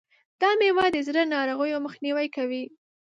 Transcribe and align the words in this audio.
دا 0.41 0.49
مېوه 0.59 0.85
د 0.91 0.97
زړه 1.07 1.21
ناروغیو 1.35 1.83
مخنیوی 1.85 2.27
کوي. 2.35 2.63